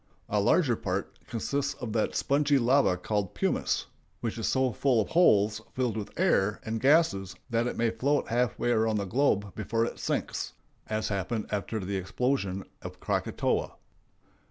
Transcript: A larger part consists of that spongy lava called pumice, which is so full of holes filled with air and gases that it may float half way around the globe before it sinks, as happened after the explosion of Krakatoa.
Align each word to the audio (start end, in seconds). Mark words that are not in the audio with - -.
A 0.29 0.39
larger 0.41 0.75
part 0.75 1.19
consists 1.27 1.75
of 1.75 1.93
that 1.93 2.15
spongy 2.15 2.57
lava 2.57 2.97
called 2.97 3.35
pumice, 3.35 3.85
which 4.19 4.39
is 4.39 4.47
so 4.47 4.71
full 4.73 4.99
of 4.99 5.09
holes 5.09 5.61
filled 5.75 5.95
with 5.95 6.19
air 6.19 6.59
and 6.63 6.81
gases 6.81 7.35
that 7.51 7.67
it 7.67 7.77
may 7.77 7.91
float 7.91 8.29
half 8.29 8.57
way 8.57 8.71
around 8.71 8.97
the 8.97 9.05
globe 9.05 9.53
before 9.53 9.85
it 9.85 9.99
sinks, 9.99 10.53
as 10.87 11.09
happened 11.09 11.45
after 11.51 11.79
the 11.79 11.97
explosion 11.97 12.63
of 12.81 12.99
Krakatoa. 12.99 13.75